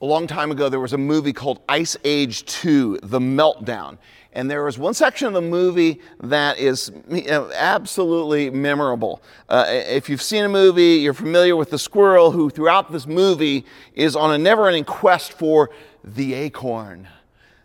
[0.00, 3.98] a long time ago, there was a movie called Ice Age 2 The Meltdown.
[4.32, 6.90] And there was one section of the movie that is
[7.54, 9.22] absolutely memorable.
[9.48, 13.66] Uh, if you've seen a movie, you're familiar with the squirrel who, throughout this movie,
[13.92, 15.68] is on a never ending quest for
[16.02, 17.08] the acorn,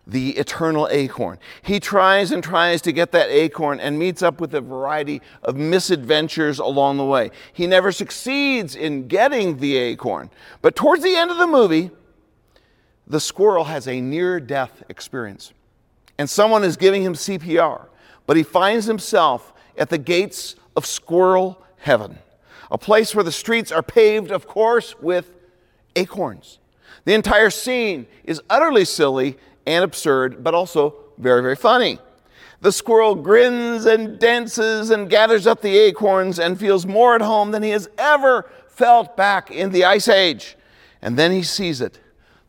[0.06, 1.38] the eternal acorn.
[1.62, 5.56] He tries and tries to get that acorn and meets up with a variety of
[5.56, 7.30] misadventures along the way.
[7.54, 10.32] He never succeeds in getting the acorn.
[10.64, 11.92] But towards the end of the movie,
[13.08, 15.54] the squirrel has a near death experience.
[16.18, 17.88] And someone is giving him CPR,
[18.26, 22.18] but he finds himself at the gates of squirrel heaven,
[22.72, 25.32] a place where the streets are paved, of course, with
[25.96, 26.60] acorns.
[27.04, 29.38] The entire scene is utterly silly
[29.68, 32.00] and absurd, but also very, very funny.
[32.62, 37.52] The squirrel grins and dances and gathers up the acorns and feels more at home
[37.52, 40.58] than he has ever felt back in the Ice Age.
[41.02, 42.00] And then he sees it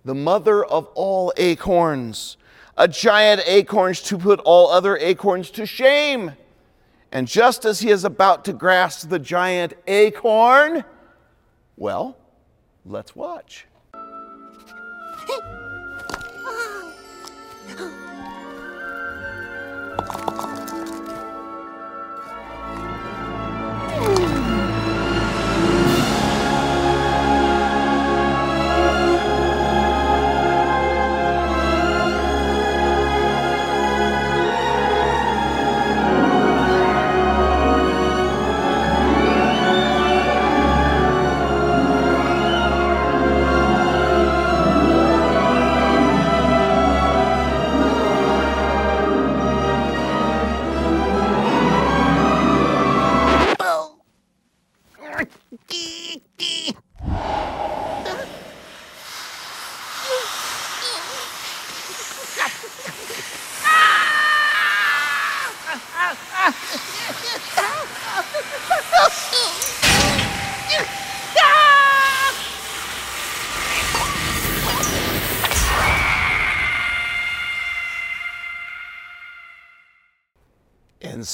[0.07, 2.37] the mother of all acorns,
[2.79, 6.33] a giant acorn to put all other acorns to shame.
[7.11, 10.85] And just as he is about to grasp the giant acorn,
[11.77, 12.17] well,
[12.85, 13.67] let's watch.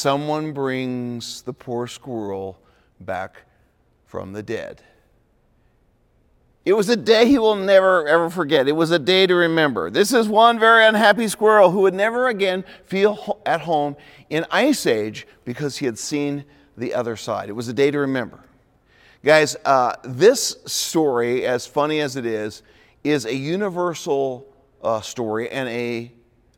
[0.03, 2.59] someone brings the poor squirrel
[2.99, 3.43] back
[4.05, 4.83] from the dead.
[6.65, 8.67] It was a day he will never ever forget.
[8.67, 9.91] It was a day to remember.
[9.91, 13.95] This is one very unhappy squirrel who would never again feel at home
[14.29, 16.45] in Ice Age because he had seen
[16.77, 17.49] the other side.
[17.49, 18.41] It was a day to remember.
[19.25, 22.65] Guys, uh, this story, as funny as it is,
[23.05, 24.49] is a universal
[24.83, 26.11] uh, story and a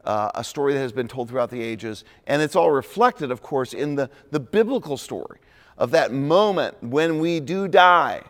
[0.05, 2.05] uh, a story that has been told throughout the ages.
[2.27, 5.39] And it's all reflected, of course, in the, the biblical story
[5.77, 8.23] of that moment when we do die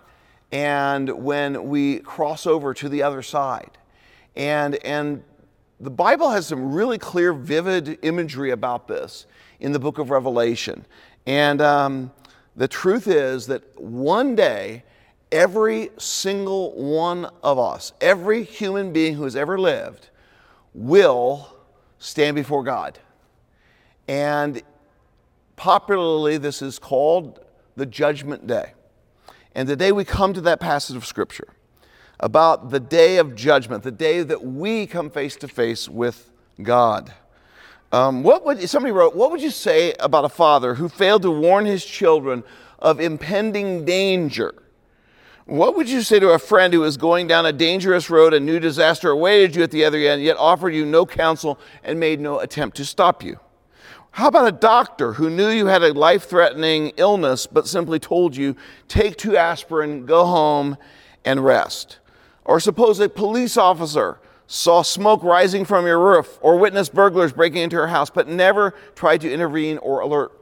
[0.53, 3.77] and when we cross over to the other side.
[4.37, 5.23] And, and
[5.81, 9.27] the Bible has some really clear, vivid imagery about this
[9.61, 10.87] in the book of Revelation.
[11.27, 12.12] And um,
[12.56, 14.85] the truth is that one day,
[15.33, 20.09] every single one of us, every human being who has ever lived,
[20.73, 21.53] will
[22.04, 22.98] stand before God.
[24.06, 24.62] And
[25.56, 27.41] popularly, this is called
[27.76, 28.75] the Judgment Day.
[29.54, 31.48] And today we come to that passage of Scripture
[32.20, 36.31] about the day of judgment, the day that we come face to face with
[36.62, 37.12] God.
[37.91, 39.16] Um, what would somebody wrote?
[39.16, 42.44] What would you say about a father who failed to warn his children
[42.81, 44.54] of impending danger?
[45.47, 48.41] What would you say to a friend who is going down a dangerous road, a
[48.41, 52.19] new disaster awaited you at the other end, yet offered you no counsel and made
[52.19, 53.38] no attempt to stop you?
[54.12, 58.34] How about a doctor who knew you had a life threatening illness but simply told
[58.34, 58.56] you,
[58.88, 60.78] take two aspirin, go home,
[61.27, 61.99] and rest?
[62.47, 67.62] Or suppose a police officer saw smoke rising from your roof or witnessed burglars breaking
[67.62, 70.32] into your house but never tried to intervene or alert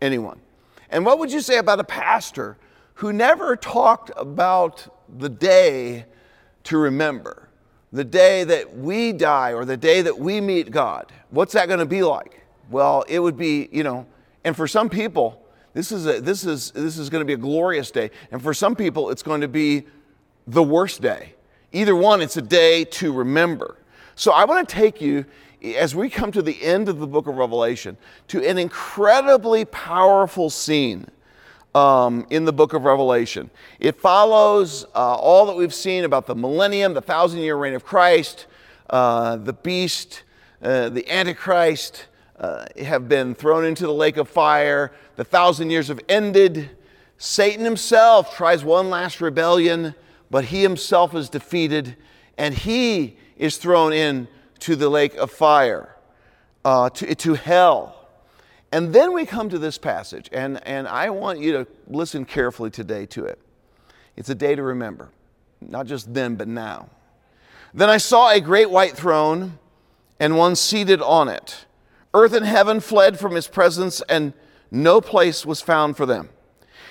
[0.00, 0.40] anyone?
[0.88, 2.56] And what would you say about a pastor?
[3.00, 6.04] Who never talked about the day
[6.62, 7.48] to remember,
[7.90, 11.10] the day that we die or the day that we meet God.
[11.30, 12.44] What's that going to be like?
[12.68, 14.06] Well, it would be, you know,
[14.44, 15.42] and for some people,
[15.72, 18.10] this is, a, this is, this is going to be a glorious day.
[18.30, 19.86] And for some people, it's going to be
[20.46, 21.36] the worst day.
[21.72, 23.78] Either one, it's a day to remember.
[24.14, 25.24] So I want to take you,
[25.74, 27.96] as we come to the end of the book of Revelation,
[28.28, 31.06] to an incredibly powerful scene
[31.74, 33.50] um, in the book of Revelation.
[33.78, 37.84] It follows uh, all that we've seen about the millennium, the thousand year reign of
[37.84, 38.46] Christ,
[38.88, 40.22] uh, the beast,
[40.62, 42.06] uh, the Antichrist
[42.38, 44.92] uh, have been thrown into the lake of fire.
[45.16, 46.70] The thousand years have ended.
[47.18, 49.94] Satan himself tries one last rebellion,
[50.30, 51.96] but he himself is defeated.
[52.38, 55.94] and he is thrown into the lake of fire,
[56.64, 57.99] uh, to, to hell.
[58.72, 62.70] And then we come to this passage, and, and I want you to listen carefully
[62.70, 63.40] today to it.
[64.16, 65.10] It's a day to remember,
[65.60, 66.88] not just then, but now.
[67.74, 69.58] Then I saw a great white throne
[70.20, 71.64] and one seated on it.
[72.12, 74.34] Earth and heaven fled from his presence, and
[74.70, 76.28] no place was found for them.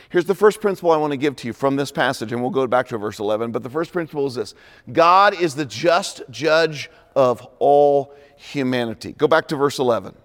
[0.09, 2.49] Here's the first principle I want to give to you from this passage, and we'll
[2.49, 3.51] go back to verse 11.
[3.51, 4.55] But the first principle is this
[4.91, 9.13] God is the just judge of all humanity.
[9.13, 10.15] Go back to verse 11.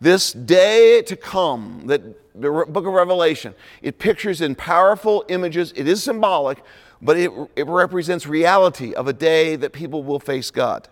[0.00, 2.02] This day to come, that
[2.40, 6.62] the book of Revelation, it pictures in powerful images, it is symbolic,
[7.02, 10.88] but it, it represents reality of a day that people will face God,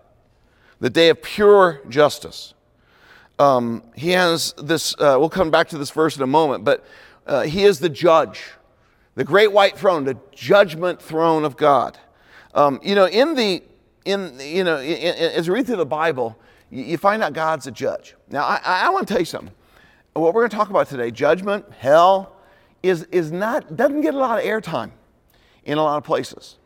[0.80, 2.54] the day of pure justice.
[3.38, 6.84] Um, he has this, uh, we'll come back to this verse in a moment, but
[7.26, 8.42] uh, he is the judge,
[9.14, 11.98] the great white throne, the judgment throne of God.
[12.54, 13.62] Um, you know, in the,
[14.04, 16.36] in, you know, in, in, as we read through the Bible,
[16.70, 18.14] you, find out God's a judge.
[18.28, 19.54] Now, I, I want to tell you something.
[20.14, 22.36] What we're going to talk about today, judgment, hell,
[22.82, 24.90] is, is not, doesn't get a lot of airtime
[25.64, 26.56] in a lot of places.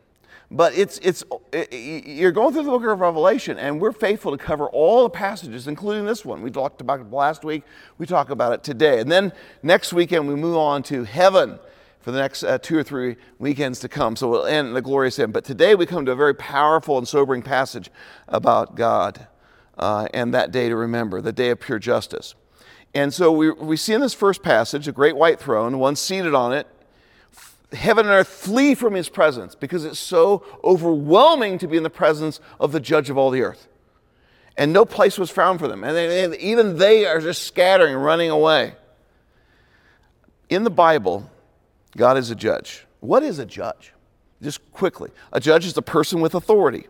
[0.49, 4.37] But it's, it's, it, you're going through the book of Revelation, and we're faithful to
[4.37, 6.41] cover all the passages, including this one.
[6.41, 7.63] We talked about it last week,
[7.97, 8.99] we talk about it today.
[8.99, 9.31] And then
[9.63, 11.57] next weekend, we move on to heaven
[12.01, 14.15] for the next uh, two or three weekends to come.
[14.15, 15.31] So we'll end in the glorious end.
[15.31, 17.89] But today, we come to a very powerful and sobering passage
[18.27, 19.27] about God
[19.77, 22.35] uh, and that day to remember, the day of pure justice.
[22.93, 26.33] And so we, we see in this first passage a great white throne, one seated
[26.33, 26.67] on it,
[27.73, 31.89] heaven and earth flee from his presence because it's so overwhelming to be in the
[31.89, 33.67] presence of the judge of all the earth.
[34.57, 35.83] And no place was found for them.
[35.83, 38.75] And they, even they are just scattering, running away.
[40.49, 41.31] In the Bible,
[41.95, 42.85] God is a judge.
[42.99, 43.93] What is a judge?
[44.41, 46.87] Just quickly, a judge is a person with authority.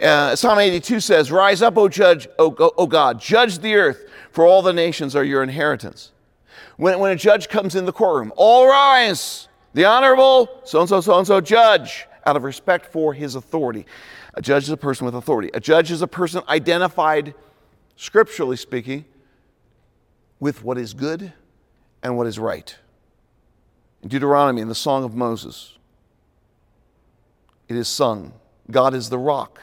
[0.00, 4.44] Uh, Psalm 82 says, Rise up, O judge, o, o God, judge the earth, for
[4.44, 6.12] all the nations are your inheritance.
[6.76, 11.00] When, when a judge comes in the courtroom, all rise, the honorable so and so,
[11.00, 13.86] so and so judge, out of respect for his authority.
[14.34, 15.50] A judge is a person with authority.
[15.54, 17.34] A judge is a person identified,
[17.96, 19.06] scripturally speaking,
[20.40, 21.32] with what is good
[22.02, 22.76] and what is right.
[24.02, 25.78] In Deuteronomy, in the Song of Moses,
[27.68, 28.32] it is sung
[28.70, 29.60] God is the rock,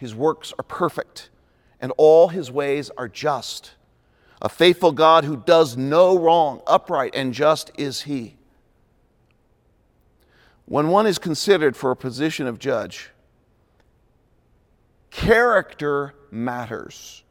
[0.00, 1.28] his works are perfect,
[1.78, 3.72] and all his ways are just.
[4.40, 8.36] A faithful God who does no wrong, upright and just is he.
[10.64, 13.10] When one is considered for a position of judge,
[15.10, 17.22] character matters.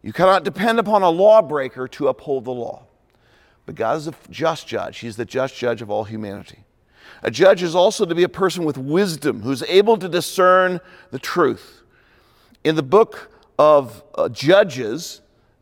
[0.00, 2.86] You cannot depend upon a lawbreaker to uphold the law.
[3.66, 5.00] But God is a just judge.
[5.00, 6.63] He's the just judge of all humanity.
[7.22, 10.80] A judge is also to be a person with wisdom who's able to discern
[11.10, 11.82] the truth.
[12.62, 15.20] In the book of uh, Judges,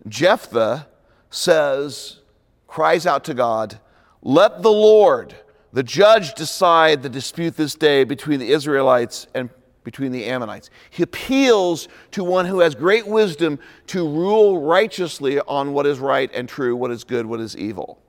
[0.08, 0.86] Jephthah
[1.30, 2.20] says,
[2.66, 3.78] cries out to God,
[4.22, 5.36] Let the Lord
[5.72, 9.48] the judge decide the dispute this day between the Israelites and
[9.84, 10.70] between the Ammonites.
[10.90, 13.58] He appeals to one who has great wisdom
[13.88, 18.01] to rule righteously on what is right and true, what is good, what is evil.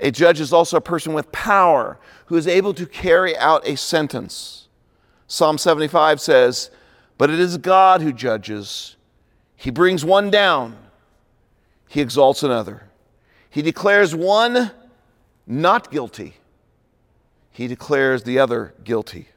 [0.00, 3.76] A judge is also a person with power who is able to carry out a
[3.76, 4.68] sentence.
[5.26, 6.70] Psalm 75 says,
[7.16, 8.96] But it is God who judges.
[9.56, 10.76] He brings one down,
[11.88, 12.84] he exalts another.
[13.50, 14.70] He declares one
[15.46, 16.34] not guilty,
[17.50, 19.28] he declares the other guilty.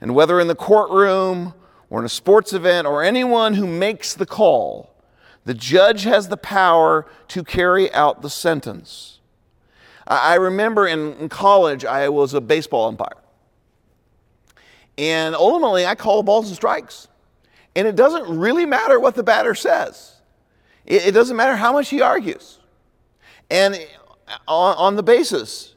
[0.00, 1.52] And whether in the courtroom
[1.90, 4.94] or in a sports event or anyone who makes the call,
[5.44, 9.19] the judge has the power to carry out the sentence.
[10.10, 13.16] I remember in, college, I was a baseball umpire.
[14.98, 17.08] And ultimately, I call balls and strikes.
[17.76, 20.16] And it doesn't really matter what the batter says,
[20.84, 22.58] it, it doesn't matter how much he argues.
[23.50, 23.78] And
[24.46, 25.74] on, on the basis.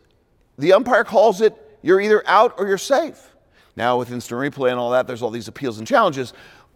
[0.57, 3.29] The umpire calls it you're either out or you're safe.
[3.75, 6.33] Now, with instant replay and all that, there's all these appeals and challenges.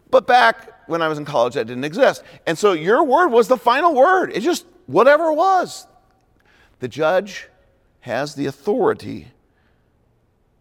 [0.10, 2.24] But back when I was in college, that didn't exist.
[2.46, 4.32] And so your word was the final word.
[4.34, 5.88] It just, whatever it was.
[6.80, 7.50] The judge
[8.02, 9.30] has the authority,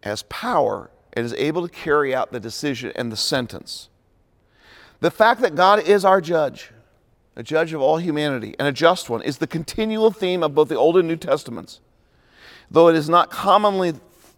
[0.02, 3.88] has power, and is able to carry out the decision and the sentence.
[5.00, 6.70] The fact that God is our judge
[7.36, 10.68] a judge of all humanity, and a just one, is the continual theme of both
[10.68, 11.80] the Old and New Testaments.
[12.70, 13.92] Though it is not commonly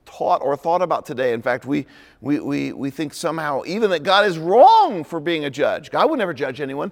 [0.05, 1.33] taught or thought about today.
[1.33, 1.87] In fact, we,
[2.21, 5.91] we, we, we think somehow even that God is wrong for being a judge.
[5.91, 6.91] God would never judge anyone.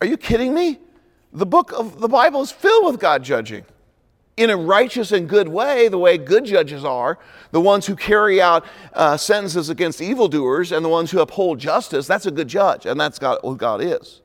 [0.00, 0.78] Are you kidding me?
[1.32, 3.64] The book of the Bible is filled with God judging.
[4.38, 7.18] In a righteous and good way, the way good judges are,
[7.50, 8.64] the ones who carry out
[8.94, 13.00] uh, sentences against evildoers and the ones who uphold justice, that's a good judge, and
[13.00, 14.22] that's God, who God is.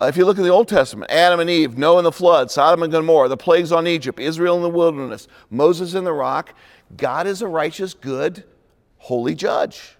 [0.00, 2.50] Uh, if you look in the Old Testament, Adam and Eve, Noah and the flood,
[2.50, 6.52] Sodom and Gomorrah, the plagues on Egypt, Israel in the wilderness, Moses in the rock,
[6.96, 8.42] God is a righteous, good,
[8.98, 9.96] holy judge.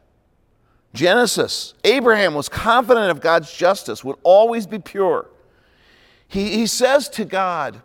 [0.93, 5.29] Genesis, Abraham was confident of God's justice, would always be pure.
[6.27, 7.81] He, he says to God,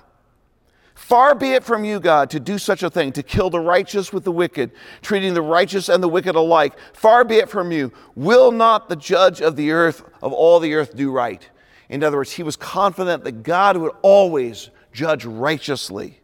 [0.97, 4.11] Far be it from you, God, to do such a thing, to kill the righteous
[4.11, 4.71] with the wicked,
[5.03, 6.73] treating the righteous and the wicked alike.
[6.91, 7.93] Far be it from you.
[8.15, 11.47] Will not the judge of the earth, of all the earth, do right?
[11.87, 16.19] In other words, he was confident that God would always judge righteously.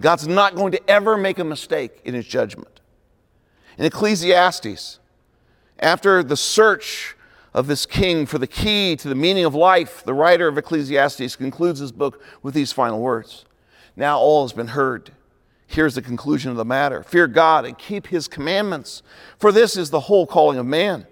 [0.00, 2.80] God's not going to ever make a mistake in his judgment.
[3.78, 4.98] In Ecclesiastes,
[5.78, 7.16] after the search
[7.54, 11.36] of this king for the key to the meaning of life, the writer of Ecclesiastes
[11.36, 13.44] concludes his book with these final words
[14.00, 15.10] Now all has been heard.
[15.66, 19.02] Here's the conclusion of the matter Fear God and keep his commandments,
[19.38, 21.06] for this is the whole calling of man.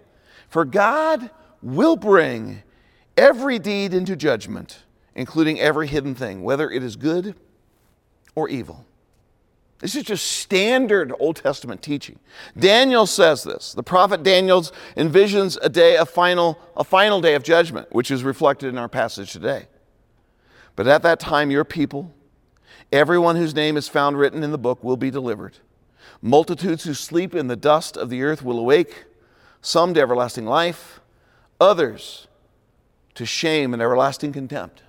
[0.48, 1.30] For God
[1.60, 2.62] will bring
[3.14, 7.34] every deed into judgment, including every hidden thing, whether it is good
[8.34, 8.86] or evil.
[9.80, 12.18] This is just standard Old Testament teaching.
[12.58, 13.74] Daniel says this.
[13.74, 14.62] The prophet Daniel
[14.96, 18.88] envisions a day, a final, a final day of judgment, which is reflected in our
[18.88, 19.66] passage today.
[20.74, 22.14] But at that time, your people,
[22.92, 25.58] everyone whose name is found written in the book, will be delivered.
[26.20, 29.04] Multitudes who sleep in the dust of the earth will awake,
[29.60, 31.00] some to everlasting life,
[31.60, 32.26] others
[33.14, 34.82] to shame and everlasting contempt.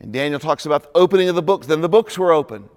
[0.00, 1.66] And Daniel talks about the opening of the books.
[1.66, 2.68] Then the books were opened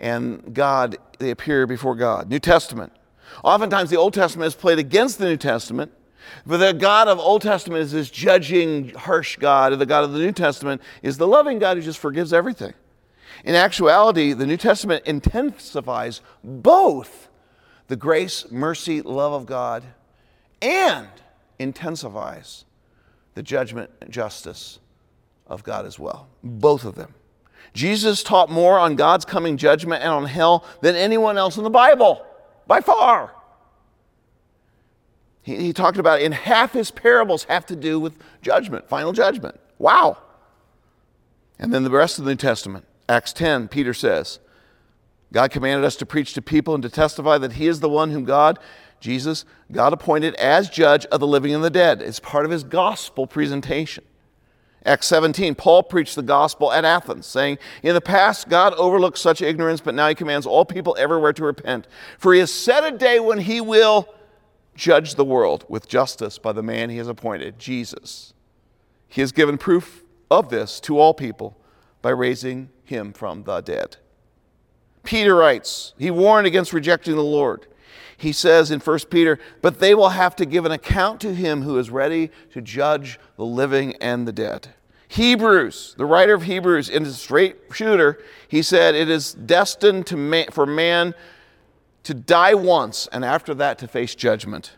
[0.00, 2.30] and God, they appear before God.
[2.30, 2.92] New Testament.
[3.44, 5.92] Oftentimes, the Old Testament is played against the New Testament,
[6.46, 10.12] but the God of Old Testament is this judging, harsh God, and the God of
[10.12, 12.72] the New Testament is the loving God who just forgives everything.
[13.44, 17.28] In actuality, the New Testament intensifies both
[17.88, 19.82] the grace, mercy, love of God
[20.62, 21.08] and
[21.58, 22.64] intensifies
[23.34, 24.78] the judgment and justice
[25.46, 26.28] of God as well.
[26.42, 27.14] Both of them.
[27.72, 31.70] Jesus taught more on God's coming judgment and on hell than anyone else in the
[31.70, 32.24] Bible,
[32.66, 33.34] by far.
[35.42, 39.58] He, he talked about in half his parables have to do with judgment, final judgment.
[39.78, 40.18] Wow.
[41.58, 44.38] And then the rest of the New Testament, Acts 10, Peter says,
[45.32, 48.12] God commanded us to preach to people and to testify that he is the one
[48.12, 48.56] whom God,
[49.00, 52.02] Jesus, God appointed as judge of the living and the dead.
[52.02, 54.04] It's part of his gospel presentation.
[54.84, 59.42] Acts 17, Paul preached the gospel at Athens, saying, In the past, God overlooked such
[59.42, 61.88] ignorance, but now he commands all people everywhere to repent.
[62.16, 64.08] For he has set a day when he will
[64.76, 68.34] judge the world with justice by the man he has appointed, Jesus.
[69.08, 71.56] He has given proof of this to all people
[72.02, 73.96] by raising him from the dead.
[75.02, 77.66] Peter writes, he warned against rejecting the Lord
[78.20, 81.62] he says in 1 Peter, but they will have to give an account to him
[81.62, 84.68] who is ready to judge the living and the dead.
[85.08, 90.18] Hebrews, the writer of Hebrews, in his straight shooter, he said, It is destined to
[90.18, 91.14] man, for man
[92.02, 94.72] to die once and after that to face judgment.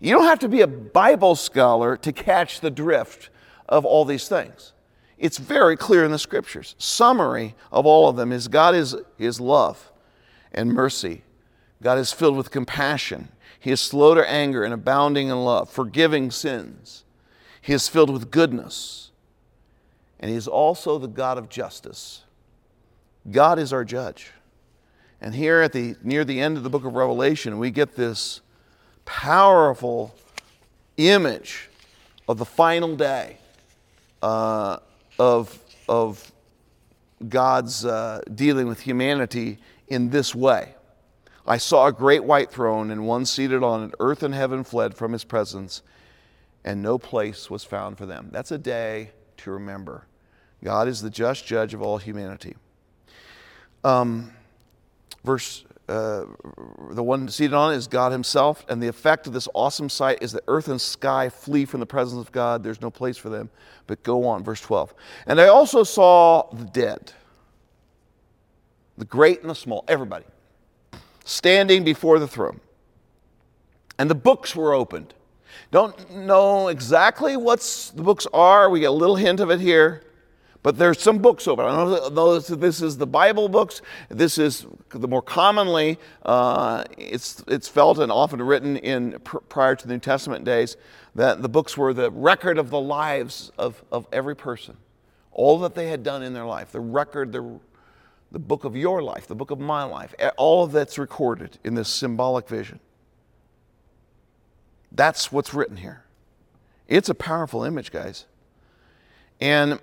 [0.00, 3.30] You don't have to be a Bible scholar to catch the drift
[3.68, 4.72] of all these things.
[5.18, 6.74] It's very clear in the scriptures.
[6.78, 9.90] Summary of all of them is God is, is love
[10.52, 11.22] and mercy
[11.82, 13.28] God is filled with compassion.
[13.60, 17.04] He is slow to anger and abounding in love, forgiving sins.
[17.60, 19.10] He is filled with goodness.
[20.20, 22.24] And He is also the God of justice.
[23.30, 24.32] God is our judge.
[25.20, 28.40] And here at the near the end of the book of Revelation, we get this
[29.04, 30.14] powerful
[30.96, 31.68] image
[32.28, 33.38] of the final day
[34.22, 34.78] uh,
[35.18, 35.58] of,
[35.88, 36.32] of
[37.28, 39.58] God's uh, dealing with humanity
[39.88, 40.74] in this way.
[41.46, 43.94] I saw a great white throne and one seated on it.
[43.98, 45.82] Earth and heaven fled from his presence,
[46.64, 48.28] and no place was found for them.
[48.30, 50.06] That's a day to remember.
[50.62, 52.56] God is the just judge of all humanity.
[53.82, 54.32] Um,
[55.24, 56.26] verse uh,
[56.90, 60.18] the one seated on it is God Himself, and the effect of this awesome sight
[60.20, 62.62] is that earth and sky flee from the presence of God.
[62.62, 63.50] There's no place for them.
[63.86, 64.94] But go on, verse 12.
[65.26, 67.12] And I also saw the dead,
[68.98, 70.26] the great and the small, everybody
[71.24, 72.60] standing before the throne.
[73.98, 75.14] And the books were opened.
[75.70, 77.60] Don't know exactly what
[77.94, 78.70] the books are.
[78.70, 80.02] We get a little hint of it here.
[80.62, 81.62] But there's some books over.
[81.62, 83.80] I don't know this is the Bible books.
[84.08, 89.76] This is the more commonly, uh, it's, it's felt and often written in pr- prior
[89.76, 90.76] to the New Testament days
[91.14, 94.76] that the books were the record of the lives of, of every person,
[95.30, 97.60] all that they had done in their life, the record, the,
[98.32, 101.74] the book of your life, the book of my life, all of that's recorded in
[101.74, 102.80] this symbolic vision.
[104.90, 106.04] That's what's written here.
[106.88, 108.26] It's a powerful image, guys.
[109.40, 109.78] And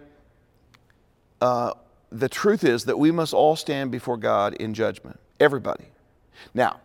[1.45, 1.73] uh,
[2.11, 5.19] the truth is that we must all stand before God in judgment.
[5.39, 5.85] Everybody.
[6.55, 6.79] Now,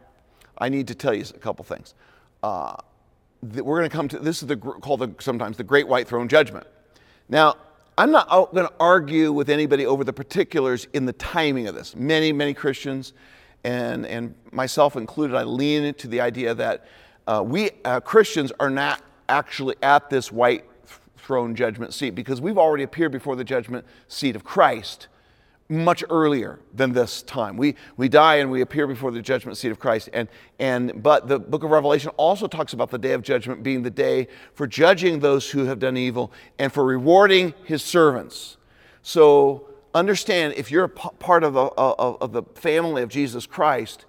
[0.59, 1.95] I need to tell you a couple things.
[2.43, 2.77] Uh,
[3.41, 6.29] we're going to come to this is the, called the, sometimes the Great White Throne
[6.29, 6.67] Judgment.
[7.31, 7.57] Now,
[7.97, 11.97] I'm not going to argue with anybody over the particulars in the timing of this.
[11.97, 13.15] Many, many Christians,
[13.65, 16.87] and, and myself included, I lean into the idea that
[17.27, 20.65] uh, we uh, Christians are not actually at this white
[21.21, 25.09] throne judgment seat because we've already appeared before the judgment seat of Christ
[25.71, 27.57] much earlier than this time.
[27.57, 30.11] We, we die and we appear before the judgment seat of Christ.
[30.13, 33.83] And, and, but the book of Revelation also talks about the day of judgment being
[33.83, 38.57] the day for judging those who have done evil and for rewarding his servants.
[39.03, 43.47] So understand if you're a part of the, uh, of, of the family of Jesus
[43.47, 44.07] Christ,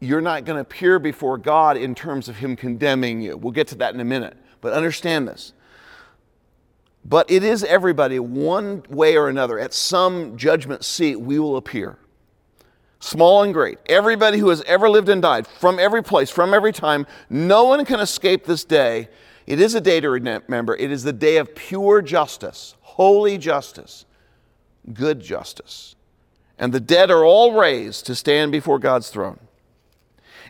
[0.00, 3.36] you're not going to appear before God in terms of him condemning you.
[3.36, 4.36] We'll get to that in a minute.
[4.60, 5.52] But understand this
[7.04, 9.58] but it is everybody, one way or another.
[9.58, 11.98] At some judgment seat, we will appear.
[12.98, 13.78] Small and great.
[13.86, 17.84] Everybody who has ever lived and died, from every place, from every time, no one
[17.84, 19.08] can escape this day.
[19.46, 20.74] It is a day to remember.
[20.74, 24.06] It is the day of pure justice, holy justice,
[24.94, 25.96] good justice.
[26.58, 29.40] And the dead are all raised to stand before God's throne.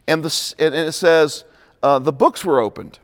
[0.06, 1.44] And, the, and it says,
[1.82, 3.00] uh, the books were opened,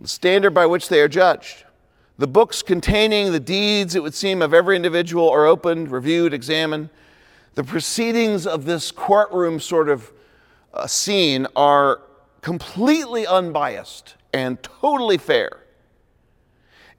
[0.00, 1.64] the standard by which they are judged.
[2.18, 6.90] The books containing the deeds, it would seem, of every individual are opened, reviewed, examined.
[7.54, 10.12] The proceedings of this courtroom sort of
[10.74, 12.02] uh, scene are
[12.42, 15.64] completely unbiased and totally fair.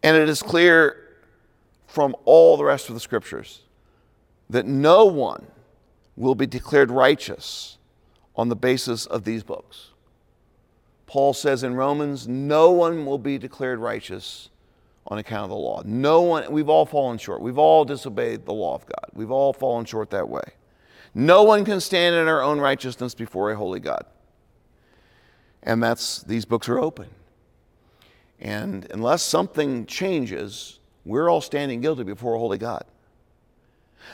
[0.01, 0.95] And it is clear
[1.85, 3.63] from all the rest of the scriptures
[4.49, 5.47] that no one
[6.15, 7.77] will be declared righteous
[8.38, 9.89] on the basis of these books.
[11.07, 14.49] Paul says in Romans, no one will be declared righteous
[15.10, 15.82] on account of the law.
[15.86, 17.41] No one, we've all fallen short.
[17.41, 19.10] We've all disobeyed the law of God.
[19.13, 20.43] We've all fallen short that way.
[21.15, 24.06] No one can stand in our own righteousness before a holy God.
[25.63, 27.08] And that's, these books are open.
[28.39, 32.86] And unless something changes, we're all standing guilty before a holy God.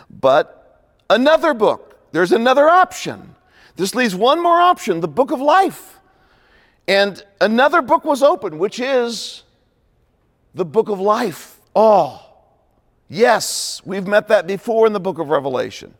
[0.10, 3.36] But another book, there's another option.
[3.76, 6.00] This leaves one more option the book of life.
[6.88, 9.44] And another book was opened, which is
[10.56, 11.60] the book of life.
[11.76, 12.26] Oh,
[13.10, 15.94] yes, we've met that before in the book of Revelation.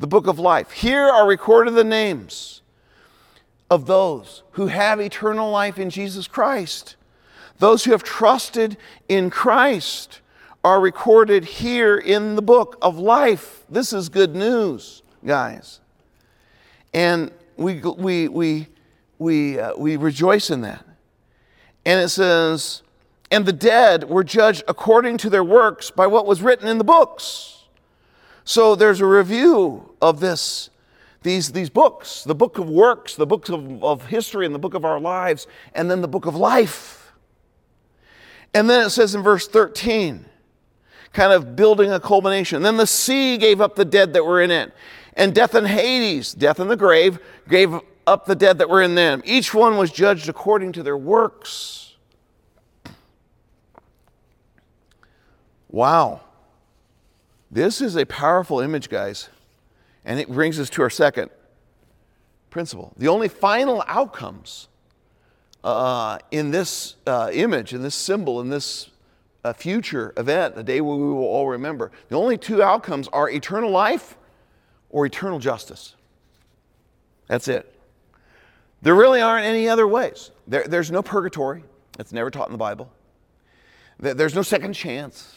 [0.00, 0.72] The book of life.
[0.72, 2.62] Here are recorded the names
[3.70, 6.96] of those who have eternal life in Jesus Christ.
[7.58, 8.76] Those who have trusted
[9.08, 10.20] in Christ
[10.64, 13.64] are recorded here in the book of life.
[13.70, 15.80] This is good news, guys.
[16.92, 18.66] And we, we, we,
[19.18, 20.84] we, uh, we rejoice in that.
[21.84, 22.82] And it says,
[23.30, 26.84] and the dead were judged according to their works by what was written in the
[26.84, 27.64] books.
[28.44, 30.70] So there's a review of this,
[31.22, 34.74] these, these books the book of works, the books of, of history, and the book
[34.74, 37.12] of our lives, and then the book of life.
[38.52, 40.24] And then it says in verse 13,
[41.12, 42.62] kind of building a culmination.
[42.62, 44.72] Then the sea gave up the dead that were in it,
[45.14, 47.74] and death and Hades, death in the grave, gave
[48.06, 49.22] up the dead that were in them.
[49.24, 51.89] Each one was judged according to their works.
[55.70, 56.20] Wow.
[57.50, 59.28] This is a powerful image, guys.
[60.04, 61.30] And it brings us to our second
[62.50, 62.92] principle.
[62.96, 64.68] The only final outcomes
[65.62, 68.90] uh, in this uh, image, in this symbol, in this
[69.44, 73.70] uh, future event, the day we will all remember, the only two outcomes are eternal
[73.70, 74.16] life
[74.88, 75.94] or eternal justice.
[77.26, 77.72] That's it.
[78.82, 80.30] There really aren't any other ways.
[80.46, 81.62] There, there's no purgatory,
[81.96, 82.90] that's never taught in the Bible.
[83.98, 85.34] There's no second chance.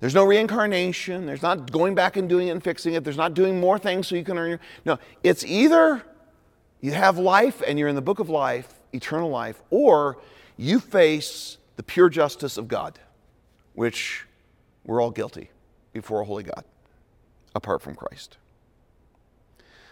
[0.00, 1.26] There's no reincarnation.
[1.26, 3.02] There's not going back and doing it and fixing it.
[3.02, 4.60] There's not doing more things so you can earn your.
[4.84, 6.02] No, it's either
[6.80, 10.18] you have life and you're in the book of life, eternal life, or
[10.56, 12.98] you face the pure justice of God,
[13.74, 14.24] which
[14.84, 15.50] we're all guilty
[15.92, 16.64] before a holy God
[17.54, 18.36] apart from Christ.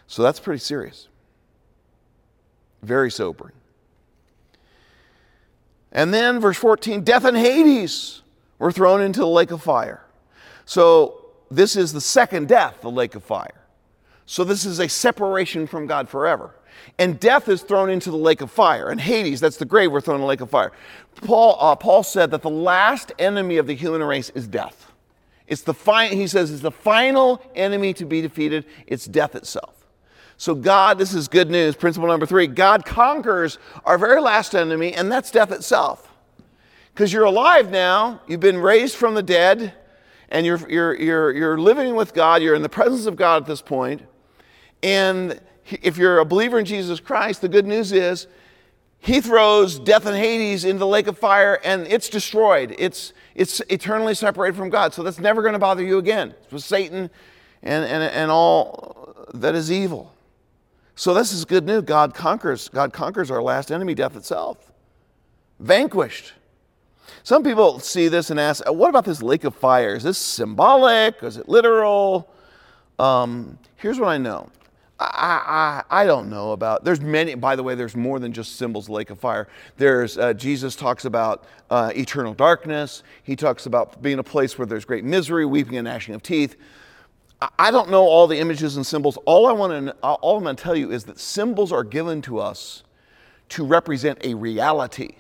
[0.07, 1.09] So that's pretty serious.
[2.83, 3.55] Very sobering.
[5.91, 8.23] And then, verse 14 death and Hades
[8.59, 10.03] were thrown into the lake of fire.
[10.65, 13.63] So, this is the second death, the lake of fire.
[14.27, 16.55] So, this is a separation from God forever.
[16.99, 18.89] And death is thrown into the lake of fire.
[18.89, 20.73] And Hades, that's the grave, we're thrown in the lake of fire.
[21.23, 24.93] Paul, uh, Paul said that the last enemy of the human race is death.
[25.47, 28.65] It's the fi- he says it's the final enemy to be defeated.
[28.87, 29.87] It's death itself.
[30.39, 31.77] So God, this is good news.
[31.77, 36.13] Principle number three: God conquers our very last enemy, and that's death itself.
[36.97, 39.75] Because you're alive now, you've been raised from the dead,
[40.31, 42.43] and you're, you're, you're, you're living with God.
[42.43, 44.01] You're in the presence of God at this point.
[44.83, 45.39] And
[45.83, 48.27] if you're a believer in Jesus Christ, the good news is
[48.99, 52.75] he throws death and Hades into the lake of fire and it's destroyed.
[52.79, 54.95] It's, it's eternally separated from God.
[54.95, 56.35] So that's never going to bother you again.
[56.45, 57.11] It's with Satan
[57.63, 60.15] and, and, and all that is evil.
[60.95, 61.83] So this is good news.
[61.83, 62.71] God conquers.
[62.71, 64.73] God conquers our last enemy, death itself.
[65.61, 66.33] Vanquished.
[67.23, 69.95] Some people see this and ask, what about this lake of fire?
[69.95, 71.23] Is this symbolic?
[71.23, 72.29] Is it literal?
[72.99, 74.51] Um, here's what I know
[74.99, 76.85] I, I, I, don't know about.
[76.85, 77.35] There's many.
[77.35, 78.89] By the way, there's more than just symbols.
[78.89, 79.47] Lake of fire.
[79.77, 83.03] There's uh, Jesus talks about uh, eternal darkness.
[83.23, 86.57] He talks about being a place where there's great misery, weeping and gnashing of teeth.
[87.43, 89.19] I, I don't know all the images and symbols.
[89.27, 92.23] All I want to, all I'm going to tell you is that symbols are given
[92.23, 92.83] to us
[93.51, 95.17] to represent a reality,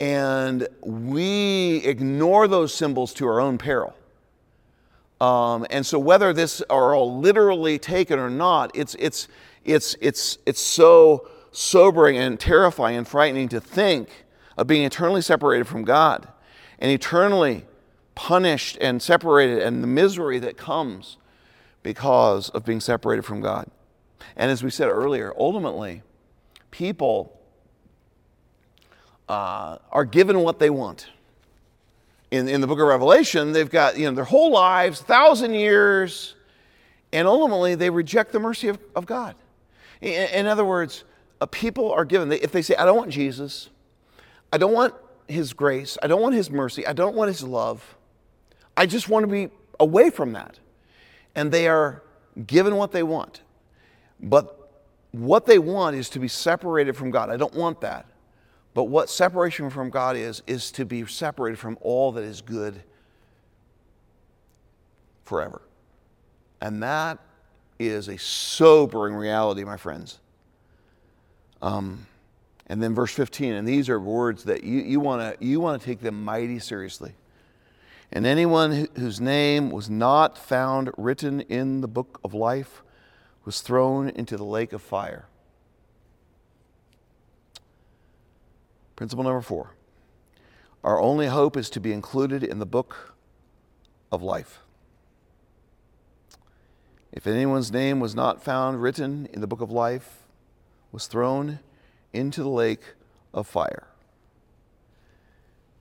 [0.00, 3.94] and we ignore those symbols to our own peril.
[5.20, 9.26] Um, and so whether this are all literally taken or not, it's, it's,
[9.64, 15.66] it's, it's, it's so sobering and terrifying and frightening to think of being eternally separated
[15.66, 16.28] from God
[16.78, 17.64] and eternally
[18.14, 21.16] punished and separated and the misery that comes
[21.82, 23.68] because of being separated from God.
[24.36, 26.02] And as we said earlier, ultimately,
[26.70, 27.37] people
[29.28, 31.08] uh, are given what they want
[32.30, 36.34] in, in the book of Revelation, they've got you know, their whole lives, thousand years,
[37.12, 39.34] and ultimately they reject the mercy of, of God.
[40.00, 41.04] In, in other words,
[41.50, 43.70] people are given, if they say, I don't want Jesus,
[44.52, 44.94] I don't want
[45.26, 47.96] his grace, I don't want his mercy, I don't want his love,
[48.76, 49.48] I just want to be
[49.80, 50.58] away from that.
[51.34, 52.02] And they are
[52.46, 53.42] given what they want.
[54.20, 54.70] But
[55.12, 57.30] what they want is to be separated from God.
[57.30, 58.06] I don't want that.
[58.78, 62.80] But what separation from God is, is to be separated from all that is good
[65.24, 65.62] forever.
[66.60, 67.18] And that
[67.80, 70.20] is a sobering reality, my friends.
[71.60, 72.06] Um,
[72.68, 75.80] and then verse 15, and these are words that you, you want to you wanna
[75.80, 77.14] take them mighty seriously.
[78.12, 82.84] And anyone whose name was not found written in the book of life
[83.44, 85.26] was thrown into the lake of fire.
[88.98, 89.76] Principle number four
[90.82, 93.14] our only hope is to be included in the book
[94.10, 94.58] of life.
[97.12, 100.24] If anyone's name was not found written in the book of life,
[100.90, 101.60] was thrown
[102.12, 102.82] into the lake
[103.32, 103.86] of fire.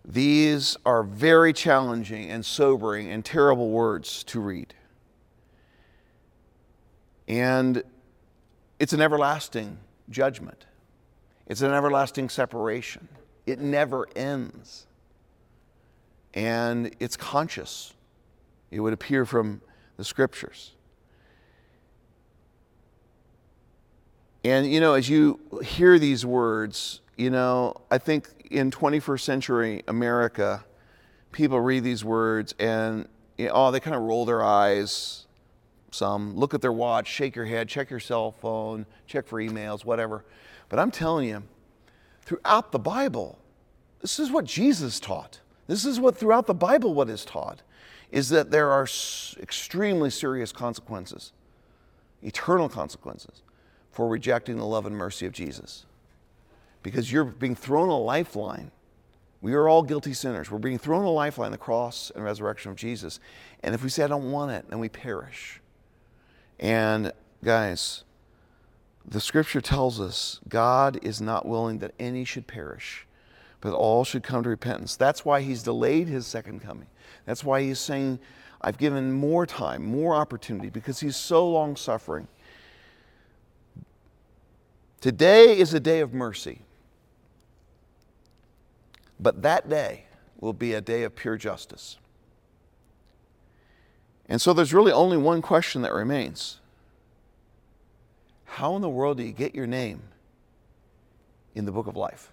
[0.05, 4.75] These are very challenging and sobering and terrible words to read.
[7.27, 7.81] And
[8.77, 10.67] it's an everlasting judgment.
[11.47, 13.07] It's an everlasting separation.
[13.45, 14.85] It never ends.
[16.33, 17.93] And it's conscious.
[18.69, 19.61] It would appear from
[19.95, 20.73] the scriptures.
[24.43, 29.83] And, you know, as you hear these words, you know, I think in 21st century
[29.87, 30.63] America,
[31.31, 33.07] people read these words and,
[33.37, 35.25] you know, oh, they kind of roll their eyes.
[35.91, 39.83] Some look at their watch, shake your head, check your cell phone, check for emails,
[39.83, 40.23] whatever.
[40.69, 41.43] But I'm telling you,
[42.23, 43.39] throughout the Bible,
[44.01, 45.39] this is what Jesus taught.
[45.67, 47.61] This is what throughout the Bible what is taught
[48.11, 48.87] is that there are
[49.41, 51.33] extremely serious consequences,
[52.21, 53.41] eternal consequences
[53.91, 55.85] for rejecting the love and mercy of Jesus.
[56.83, 58.71] Because you're being thrown a lifeline.
[59.41, 60.49] We are all guilty sinners.
[60.49, 63.19] We're being thrown a lifeline, the cross and resurrection of Jesus.
[63.61, 65.59] And if we say, I don't want it, then we perish.
[66.59, 67.11] And
[67.43, 68.03] guys,
[69.07, 73.07] the scripture tells us God is not willing that any should perish,
[73.61, 74.95] but all should come to repentance.
[74.97, 76.87] That's why he's delayed his second coming.
[77.25, 78.19] That's why he's saying,
[78.61, 82.27] I've given more time, more opportunity, because he's so long suffering.
[84.99, 86.61] Today is a day of mercy,
[89.19, 90.05] but that day
[90.39, 91.97] will be a day of pure justice.
[94.27, 96.59] And so there's really only one question that remains
[98.47, 100.01] how in the world do you get your name
[101.53, 102.31] in the book of life?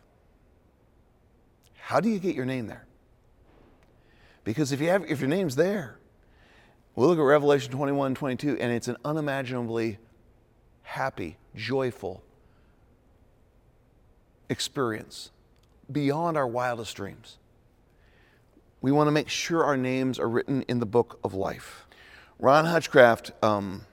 [1.77, 2.87] How do you get your name there?
[4.43, 5.99] Because if, you have, if your name's there,
[6.95, 9.99] we'll look at Revelation 21 22, and it's an unimaginably
[10.83, 12.23] happy, joyful
[14.49, 15.31] experience
[15.91, 17.39] beyond our wildest dreams.
[18.81, 21.87] we want to make sure our names are written in the book of life.
[22.39, 23.87] Ron Hutchcraft, um,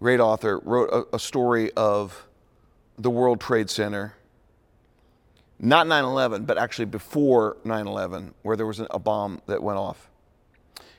[0.00, 2.26] great author, wrote a, a story of
[2.98, 4.14] the World Trade Center
[5.58, 9.78] not 9 11, but actually before 9 11, where there was a bomb that went
[9.78, 10.10] off.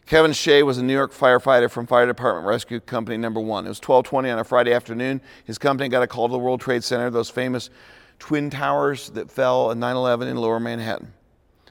[0.06, 3.66] Kevin Shea was a New York firefighter from Fire Department Rescue Company Number One.
[3.66, 5.22] It was 12:20 on a Friday afternoon.
[5.44, 7.70] His company got a call to the World Trade Center, those famous
[8.18, 11.14] twin towers that fell in 9/11 in Lower Manhattan.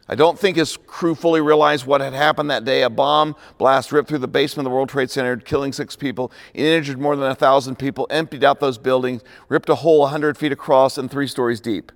[0.08, 2.82] I don't think his crew fully realized what had happened that day.
[2.82, 6.30] A bomb blast ripped through the basement of the World Trade Center, killing six people.
[6.54, 10.38] It injured more than a thousand people, emptied out those buildings, ripped a hole 100
[10.38, 11.90] feet across and three stories deep.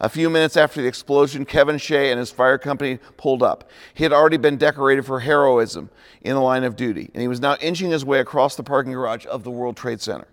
[0.00, 3.70] A few minutes after the explosion, Kevin Shea and his fire company pulled up.
[3.94, 5.90] He had already been decorated for heroism
[6.22, 8.92] in the line of duty, and he was now inching his way across the parking
[8.92, 10.26] garage of the World Trade Center.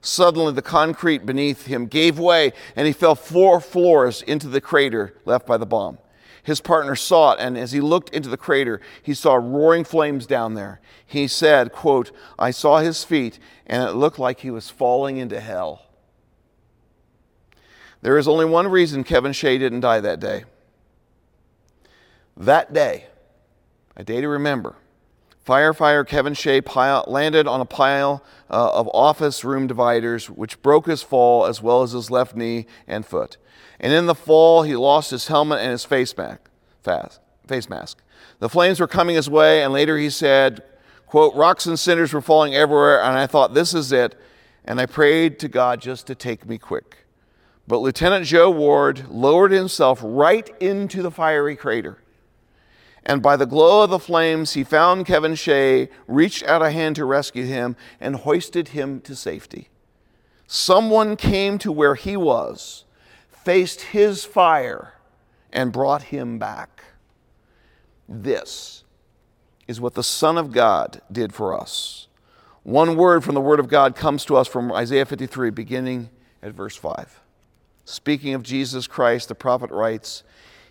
[0.00, 5.14] Suddenly, the concrete beneath him gave way, and he fell four floors into the crater
[5.24, 5.98] left by the bomb.
[6.46, 10.26] His partner saw it, and as he looked into the crater, he saw roaring flames
[10.26, 10.80] down there.
[11.04, 15.40] He said, quote, I saw his feet, and it looked like he was falling into
[15.40, 15.86] hell.
[18.00, 20.44] There is only one reason Kevin Shea didn't die that day.
[22.36, 23.06] That day,
[23.96, 24.76] a day to remember,
[25.44, 30.86] firefighter Kevin Shea pile, landed on a pile uh, of office room dividers, which broke
[30.86, 33.36] his fall as well as his left knee and foot.
[33.78, 37.20] And in the fall, he lost his helmet and his face mask.
[37.46, 38.02] Face mask.
[38.38, 40.62] The flames were coming his way, and later he said,
[41.06, 44.18] quote, rocks and cinders were falling everywhere, and I thought, this is it.
[44.64, 47.06] And I prayed to God just to take me quick.
[47.68, 51.98] But Lieutenant Joe Ward lowered himself right into the fiery crater.
[53.04, 56.96] And by the glow of the flames, he found Kevin Shea, reached out a hand
[56.96, 59.68] to rescue him, and hoisted him to safety.
[60.48, 62.84] Someone came to where he was,
[63.46, 64.94] faced his fire,
[65.52, 66.82] and brought him back.
[68.08, 68.82] This
[69.68, 72.08] is what the Son of God did for us.
[72.64, 76.10] One word from the Word of God comes to us from Isaiah 53, beginning
[76.42, 77.20] at verse 5.
[77.84, 80.24] Speaking of Jesus Christ, the prophet writes,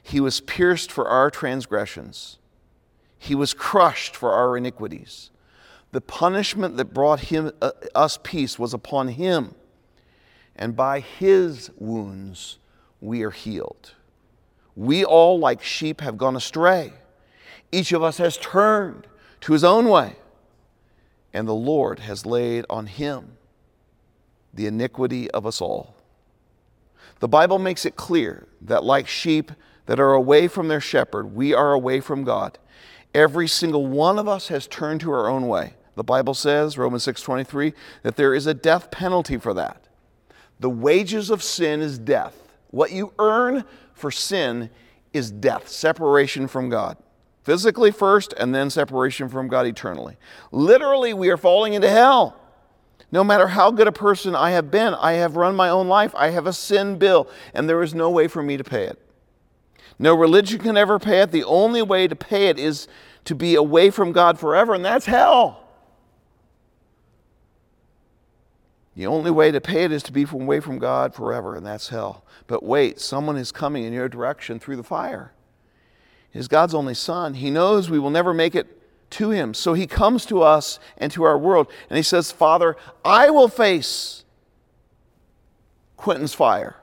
[0.03, 2.39] He was pierced for our transgressions,
[3.17, 5.29] He was crushed for our iniquities.
[5.93, 9.55] The punishment that brought him, uh, us peace was upon Him,
[10.57, 12.57] and by His wounds
[13.01, 13.93] we are healed.
[14.75, 16.93] We all, like sheep, have gone astray.
[17.71, 19.07] Each of us has turned
[19.41, 20.15] to his own way,
[21.33, 23.37] and the Lord has laid on him
[24.53, 25.95] the iniquity of us all.
[27.19, 29.51] The Bible makes it clear that, like sheep
[29.85, 32.57] that are away from their shepherd, we are away from God.
[33.13, 35.75] Every single one of us has turned to our own way.
[35.95, 39.87] The Bible says, Romans 6:23, that there is a death penalty for that.
[40.59, 42.44] The wages of sin is death.
[42.75, 44.69] What you earn for sin
[45.13, 46.97] is death, separation from God.
[47.43, 50.17] Physically first, and then separation from God eternally.
[50.51, 52.37] Literally, we are falling into hell.
[53.13, 56.13] No matter how good a person I have been, I have run my own life.
[56.15, 58.99] I have a sin bill, and there is no way for me to pay it.
[59.97, 61.31] No religion can ever pay it.
[61.31, 62.89] The only way to pay it is
[63.23, 65.64] to be away from God forever, and that's hell.
[68.95, 71.89] The only way to pay it is to be away from God forever, and that's
[71.89, 72.23] hell.
[72.47, 75.33] But wait, someone is coming in your direction through the fire.
[76.31, 77.33] He's God's only Son.
[77.35, 78.81] He knows we will never make it
[79.11, 79.53] to him.
[79.53, 83.47] So he comes to us and to our world and he says, Father, I will
[83.47, 84.25] face
[85.95, 86.75] Quentin's fire.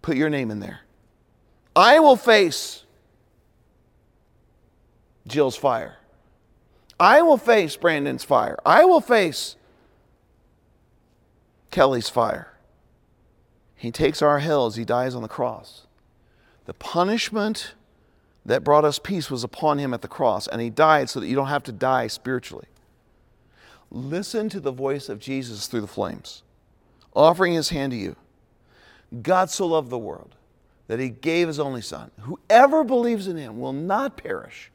[0.00, 0.80] Put your name in there.
[1.76, 2.84] I will face
[5.26, 5.96] Jill's fire.
[6.98, 8.58] I will face Brandon's fire.
[8.66, 9.56] I will face
[11.72, 12.52] Kelly's fire.
[13.74, 15.88] He takes our hell as he dies on the cross.
[16.66, 17.74] The punishment
[18.46, 21.26] that brought us peace was upon him at the cross, and he died so that
[21.26, 22.68] you don't have to die spiritually.
[23.90, 26.44] Listen to the voice of Jesus through the flames,
[27.14, 28.14] offering his hand to you.
[29.22, 30.36] God so loved the world
[30.86, 32.10] that he gave his only Son.
[32.20, 34.70] Whoever believes in him will not perish,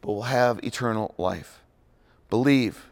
[0.00, 1.60] but will have eternal life.
[2.30, 2.86] Believe.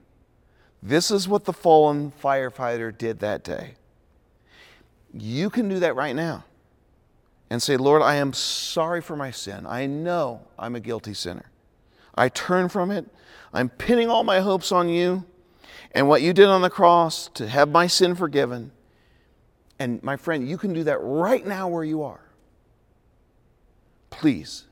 [0.83, 3.75] This is what the fallen firefighter did that day.
[5.15, 6.45] You can do that right now
[7.51, 9.67] and say, Lord, I am sorry for my sin.
[9.67, 11.51] I know I'm a guilty sinner.
[12.15, 13.07] I turn from it.
[13.53, 15.25] I'm pinning all my hopes on you
[15.93, 18.73] and what you did on the cross to have my sin forgiven.
[19.79, 22.21] And my friend, you can do that right now where you are.
[24.11, 24.65] Please,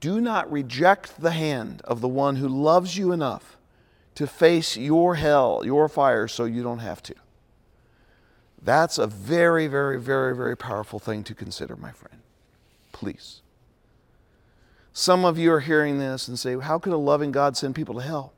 [0.00, 3.55] do not reject the hand of the one who loves you enough
[4.16, 7.14] to face your hell, your fire, so you don't have to.
[8.60, 12.20] That's a very, very, very, very powerful thing to consider, my friend.
[12.92, 13.42] Please.
[14.92, 17.94] Some of you are hearing this and say, How could a loving God send people
[17.96, 18.32] to hell?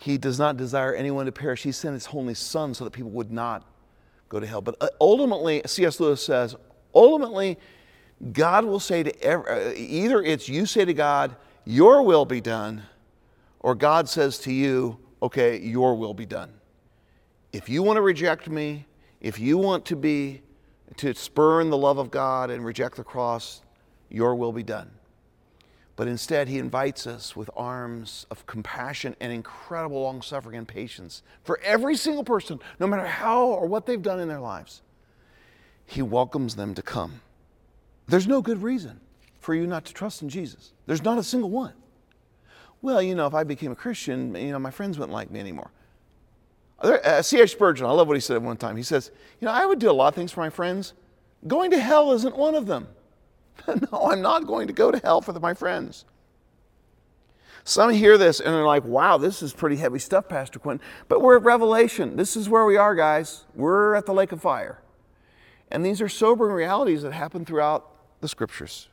[0.00, 1.62] He does not desire anyone to perish.
[1.62, 3.64] He sent his only son so that people would not
[4.28, 4.60] go to hell.
[4.60, 6.00] But uh, ultimately, C.S.
[6.00, 6.56] Lewis says,
[6.94, 7.58] ultimately,
[8.32, 12.40] God will say to every, uh, either it's you say to God, Your will be
[12.40, 12.82] done,
[13.60, 16.50] or God says to you, Okay, your will be done.
[17.52, 18.86] If you want to reject me,
[19.20, 20.42] if you want to be,
[20.96, 23.62] to spurn the love of God and reject the cross,
[24.08, 24.90] your will be done.
[25.96, 31.22] But instead, he invites us with arms of compassion and incredible long suffering and patience
[31.42, 34.80] for every single person, no matter how or what they've done in their lives.
[35.84, 37.20] He welcomes them to come.
[38.08, 39.00] There's no good reason
[39.40, 40.72] for you not to trust in Jesus.
[40.86, 41.74] There's not a single one.
[42.82, 45.40] Well, you know, if I became a Christian, you know, my friends wouldn't like me
[45.40, 45.70] anymore.
[46.80, 47.52] Uh, C.H.
[47.52, 48.76] Spurgeon, I love what he said one time.
[48.76, 50.94] He says, You know, I would do a lot of things for my friends.
[51.46, 52.88] Going to hell isn't one of them.
[53.68, 56.04] no, I'm not going to go to hell for the, my friends.
[57.64, 60.80] Some hear this and they're like, wow, this is pretty heavy stuff, Pastor Quinn.
[61.08, 62.16] But we're at Revelation.
[62.16, 63.44] This is where we are, guys.
[63.54, 64.80] We're at the lake of fire.
[65.70, 67.86] And these are sobering realities that happen throughout
[68.20, 68.88] the scriptures.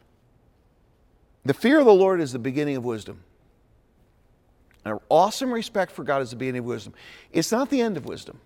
[1.46, 3.24] The fear of the Lord is the beginning of wisdom.
[4.88, 6.94] An awesome respect for God is the beginning of wisdom.
[7.32, 8.40] It's not the end of wisdom.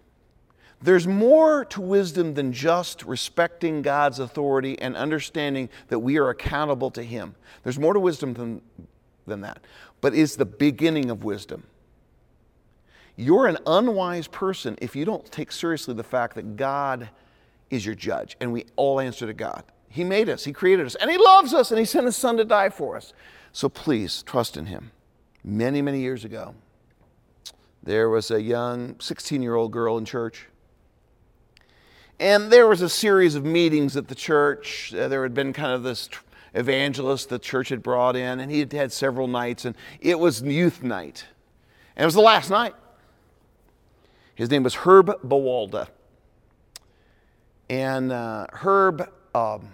[0.81, 6.89] There's more to wisdom than just respecting God's authority and understanding that we are accountable
[6.91, 7.35] to Him.
[7.63, 8.61] There's more to wisdom than,
[9.27, 9.59] than that,
[10.01, 11.63] but it's the beginning of wisdom.
[13.15, 17.09] You're an unwise person if you don't take seriously the fact that God
[17.69, 19.63] is your judge and we all answer to God.
[19.87, 22.37] He made us, He created us, and He loves us, and He sent His Son
[22.37, 23.13] to die for us.
[23.51, 24.91] So please trust in Him.
[25.43, 26.55] Many, many years ago,
[27.83, 30.47] there was a young 16 year old girl in church
[32.21, 34.93] and there was a series of meetings at the church.
[34.93, 36.07] Uh, there had been kind of this
[36.53, 40.43] evangelist the church had brought in, and he had had several nights, and it was
[40.43, 41.25] youth night.
[41.95, 42.75] And it was the last night.
[44.35, 45.87] His name was Herb Bawalda.
[47.71, 49.69] And uh, Herb um,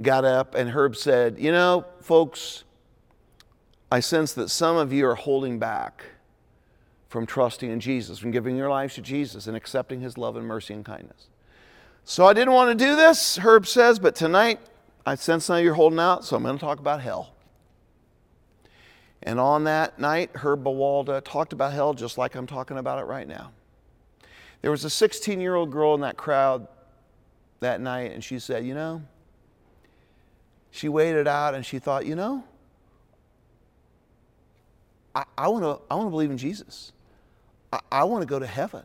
[0.00, 2.63] got up, and Herb said, You know, folks,
[3.94, 6.02] I sense that some of you are holding back
[7.08, 10.44] from trusting in Jesus, from giving your lives to Jesus and accepting his love and
[10.44, 11.28] mercy and kindness.
[12.02, 14.58] So I didn't want to do this, Herb says, but tonight
[15.06, 17.36] I sense now you're holding out, so I'm going to talk about hell.
[19.22, 23.04] And on that night, Herb Bawalda talked about hell just like I'm talking about it
[23.04, 23.52] right now.
[24.60, 26.66] There was a 16 year old girl in that crowd
[27.60, 29.02] that night, and she said, You know,
[30.72, 32.42] she waited out and she thought, You know,
[35.14, 36.92] I, I want to I wanna believe in Jesus.
[37.72, 38.82] I, I want to go to heaven.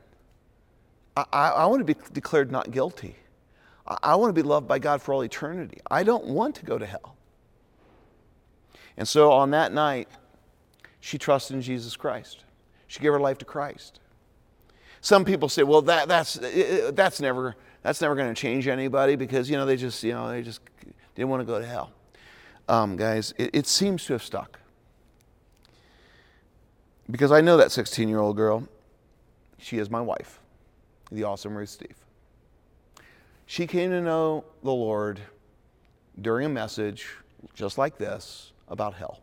[1.15, 3.15] I, I want to be declared not guilty.
[3.87, 5.79] I, I want to be loved by God for all eternity.
[5.89, 7.15] I don't want to go to hell.
[8.97, 10.07] And so on that night,
[10.99, 12.43] she trusted in Jesus Christ.
[12.87, 13.99] She gave her life to Christ.
[15.01, 16.33] Some people say, well, that, that's,
[16.91, 20.29] that's never, that's never going to change anybody because, you know, they just, you know,
[20.29, 20.59] they just
[21.15, 21.91] didn't want to go to hell.
[22.67, 24.58] Um, guys, it, it seems to have stuck.
[27.09, 28.67] Because I know that 16 year old girl.
[29.57, 30.39] She is my wife,
[31.11, 31.95] the awesome Ruth Steve.
[33.45, 35.19] She came to know the Lord
[36.21, 37.07] during a message
[37.53, 39.21] just like this about hell.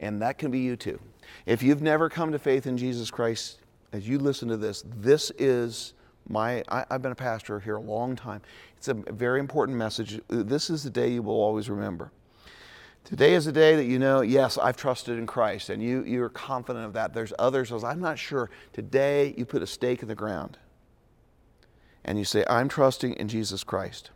[0.00, 0.98] And that can be you too.
[1.46, 3.58] If you've never come to faith in Jesus Christ,
[3.92, 5.94] as you listen to this, this is
[6.28, 8.40] my, I, have been a pastor here a long time.
[8.76, 10.20] It's a very important message.
[10.28, 12.10] This is the day you will always remember.
[13.10, 16.28] Today is a day that you know, yes, I've trusted in Christ, and you, you're
[16.28, 17.12] confident of that.
[17.12, 18.50] There's others I'm not sure.
[18.72, 20.58] Today, you put a stake in the ground
[22.04, 24.10] and you say, I'm trusting in Jesus Christ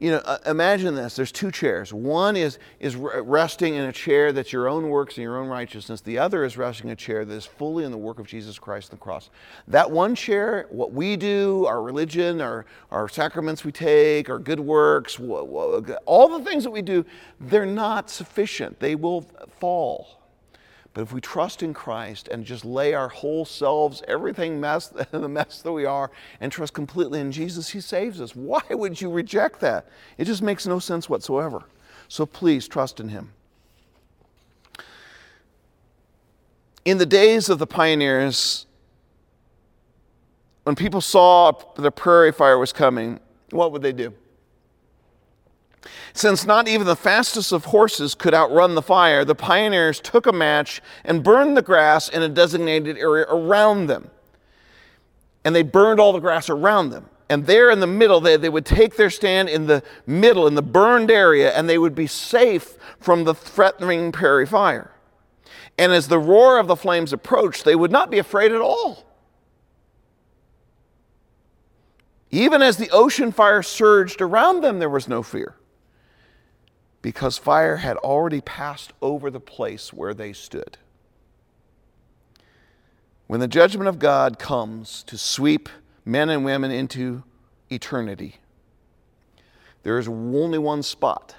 [0.00, 1.16] you know, uh, imagine this.
[1.16, 1.92] There's two chairs.
[1.92, 6.00] One is, is resting in a chair that's your own works and your own righteousness.
[6.00, 8.58] The other is resting in a chair that is fully in the work of Jesus
[8.60, 9.30] Christ on the cross.
[9.66, 14.60] That one chair, what we do, our religion, our, our sacraments we take, our good
[14.60, 17.04] works, all the things that we do,
[17.40, 18.78] they're not sufficient.
[18.78, 19.22] They will
[19.58, 20.18] fall.
[20.98, 25.28] But if we trust in Christ and just lay our whole selves, everything mess, the
[25.28, 28.34] mess that we are, and trust completely in Jesus, He saves us.
[28.34, 29.86] Why would you reject that?
[30.16, 31.62] It just makes no sense whatsoever.
[32.08, 33.30] So please trust in Him.
[36.84, 38.66] In the days of the pioneers,
[40.64, 43.20] when people saw the prairie fire was coming,
[43.50, 44.12] what would they do?
[46.12, 50.32] Since not even the fastest of horses could outrun the fire, the pioneers took a
[50.32, 54.10] match and burned the grass in a designated area around them.
[55.44, 57.08] And they burned all the grass around them.
[57.30, 60.54] and there in the middle, they, they would take their stand in the middle, in
[60.54, 64.90] the burned area, and they would be safe from the threatening prairie fire.
[65.76, 69.04] And as the roar of the flames approached, they would not be afraid at all.
[72.30, 75.57] Even as the ocean fire surged around them, there was no fear
[77.08, 80.76] because fire had already passed over the place where they stood.
[83.28, 85.70] When the judgment of God comes to sweep
[86.04, 87.22] men and women into
[87.70, 88.36] eternity.
[89.84, 91.34] There is only one spot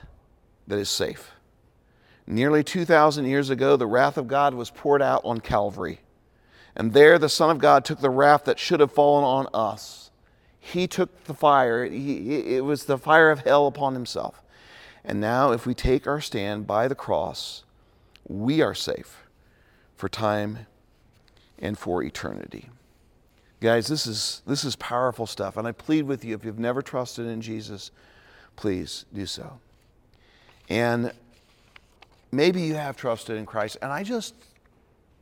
[0.66, 1.34] that is safe.
[2.26, 6.00] Nearly 2,000 years ago, the wrath of God was poured out on Calvary.
[6.76, 10.10] And there, the Son of God took the wrath that should have fallen on us.
[10.60, 14.42] He took the fire, he, it was the fire of hell upon himself.
[15.04, 17.64] And now, if we take our stand by the cross,
[18.28, 19.24] we are safe
[19.96, 20.68] for time
[21.58, 22.70] and for eternity.
[23.62, 25.58] Guys, this is, this is powerful stuff.
[25.58, 27.92] And I plead with you if you've never trusted in Jesus,
[28.56, 29.60] please do so.
[30.70, 31.12] And
[32.32, 33.78] maybe you have trusted in Christ.
[33.82, 34.36] And I just,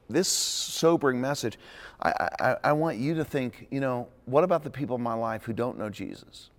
[0.10, 1.58] this sobering message,
[2.02, 5.14] I, I, I want you to think, you know, what about the people in my
[5.14, 6.50] life who don't know Jesus?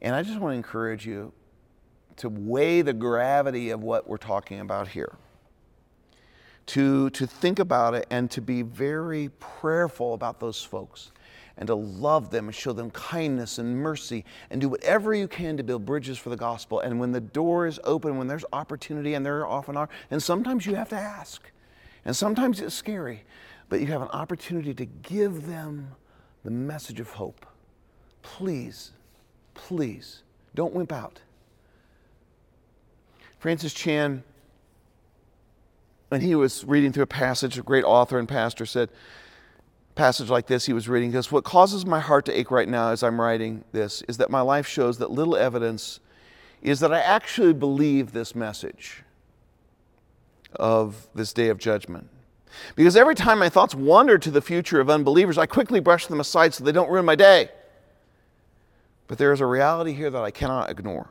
[0.00, 1.32] And I just want to encourage you
[2.16, 5.16] to weigh the gravity of what we're talking about here
[6.66, 11.12] to, to think about it and to be very prayerful about those folks
[11.56, 15.56] and to love them and show them kindness and mercy and do whatever you can
[15.56, 16.80] to build bridges for the gospel.
[16.80, 20.66] And when the door is open, when there's opportunity, and there often are, and sometimes
[20.66, 21.50] you have to ask,
[22.04, 23.22] and sometimes it's scary,
[23.68, 25.92] but you have an opportunity to give them
[26.44, 27.46] the message of hope.
[28.22, 28.92] Please,
[29.54, 30.22] please,
[30.54, 31.20] don't wimp out.
[33.44, 34.24] Francis Chan
[36.08, 38.88] when he was reading through a passage, a great author and pastor said,
[39.94, 42.88] passage like this he was reading because what causes my heart to ache right now
[42.88, 46.00] as i'm writing this is that my life shows that little evidence
[46.62, 49.02] is that i actually believe this message
[50.56, 52.08] of this day of judgment.
[52.74, 56.18] Because every time my thoughts wander to the future of unbelievers i quickly brush them
[56.18, 57.50] aside so they don't ruin my day.
[59.06, 61.10] But there is a reality here that i cannot ignore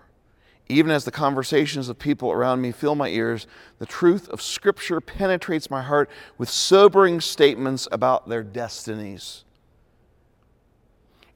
[0.69, 3.47] even as the conversations of people around me fill my ears,
[3.79, 9.43] the truth of Scripture penetrates my heart with sobering statements about their destinies.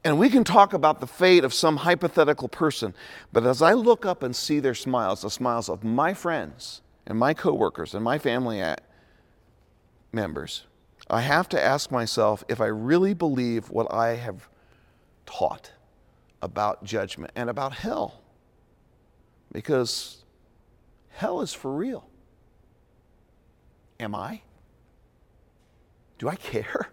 [0.04, 2.94] And we can talk about the fate of some hypothetical person,
[3.32, 7.18] but as I look up and see their smiles, the smiles of my friends and
[7.18, 8.62] my coworkers and my family
[10.12, 10.64] members,
[11.10, 14.48] I have to ask myself if I really believe what I have
[15.26, 15.72] taught
[16.40, 18.22] about judgment and about hell
[19.52, 20.24] because
[21.10, 22.08] hell is for real.
[24.00, 24.42] Am I?
[26.18, 26.90] Do I care?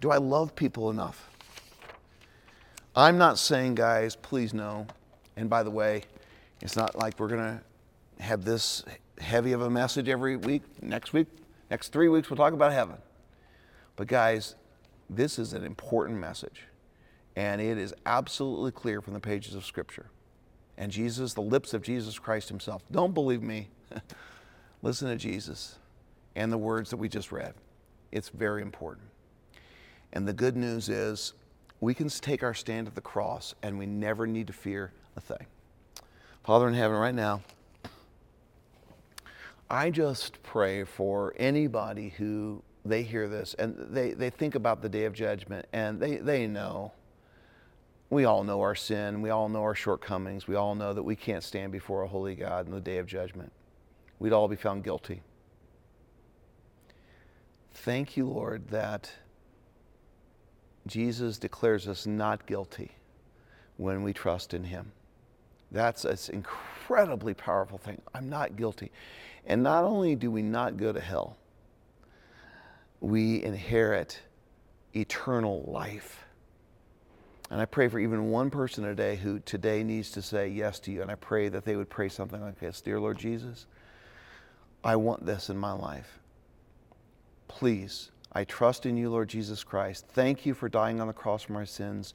[0.00, 1.30] Do I love people enough?
[2.96, 4.86] I'm not saying, guys, please no.
[5.36, 6.02] And by the way,
[6.60, 8.84] it's not like we're going to have this
[9.18, 10.62] heavy of a message every week.
[10.82, 11.26] Next week,
[11.70, 12.96] next three weeks, we'll talk about heaven.
[13.96, 14.54] But, guys,
[15.10, 16.62] this is an important message.
[17.36, 20.06] And it is absolutely clear from the pages of Scripture
[20.76, 22.82] and Jesus, the lips of Jesus Christ himself.
[22.90, 23.68] Don't believe me.
[24.82, 25.76] Listen to Jesus
[26.36, 27.54] and the words that we just read.
[28.12, 29.08] It's very important.
[30.12, 31.32] And the good news is
[31.80, 35.20] we can take our stand at the cross and we never need to fear a
[35.20, 35.46] thing.
[36.44, 37.42] Father in heaven, right now,
[39.70, 44.88] I just pray for anybody who they hear this and they, they think about the
[44.88, 46.92] day of judgment and they, they know
[48.10, 49.22] we all know our sin.
[49.22, 50.46] We all know our shortcomings.
[50.46, 53.06] We all know that we can't stand before a holy God in the day of
[53.06, 53.52] judgment.
[54.18, 55.22] We'd all be found guilty.
[57.72, 59.10] Thank you, Lord, that
[60.86, 62.92] Jesus declares us not guilty
[63.76, 64.92] when we trust in Him.
[65.72, 68.00] That's an incredibly powerful thing.
[68.14, 68.92] I'm not guilty.
[69.46, 71.36] And not only do we not go to hell,
[73.00, 74.20] we inherit
[74.94, 76.23] eternal life.
[77.54, 80.90] And I pray for even one person today who today needs to say yes to
[80.90, 81.02] you.
[81.02, 83.66] And I pray that they would pray something like this Dear Lord Jesus,
[84.82, 86.18] I want this in my life.
[87.46, 90.04] Please, I trust in you, Lord Jesus Christ.
[90.08, 92.12] Thank you for dying on the cross for my sins.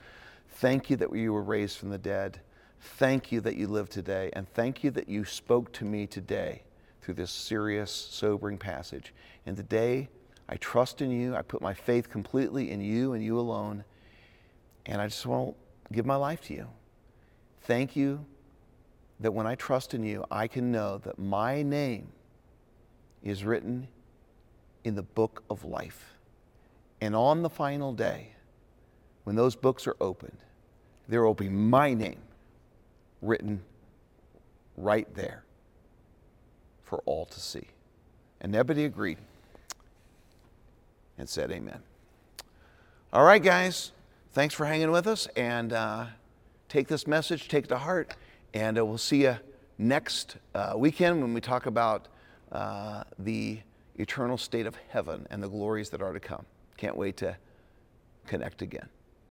[0.49, 2.41] Thank you that you were raised from the dead.
[2.81, 4.31] Thank you that you live today.
[4.33, 6.63] And thank you that you spoke to me today
[7.01, 9.13] through this serious, sobering passage.
[9.45, 10.09] And today,
[10.49, 11.33] I trust in you.
[11.33, 13.85] I put my faith completely in you and you alone.
[14.89, 15.55] And I just want
[15.87, 16.67] to give my life to you.
[17.61, 18.25] Thank you
[19.19, 22.07] that when I trust in you, I can know that my name
[23.23, 23.87] is written
[24.83, 26.15] in the book of life.
[27.01, 28.29] And on the final day,
[29.25, 30.37] when those books are opened,
[31.07, 32.21] there will be my name
[33.21, 33.61] written
[34.75, 35.43] right there
[36.81, 37.67] for all to see.
[38.41, 39.19] And Nebody agreed
[41.19, 41.83] and said, Amen.
[43.13, 43.91] All right, guys,
[44.33, 45.27] thanks for hanging with us.
[45.35, 46.05] And uh,
[46.67, 48.15] take this message, take it to heart,
[48.53, 49.37] and uh, we'll see you
[49.77, 52.07] next uh, weekend when we talk about
[52.51, 53.59] uh, the
[53.97, 56.45] eternal state of heaven and the glories that are to come.
[56.77, 57.35] Can't wait to
[58.27, 58.87] connect again.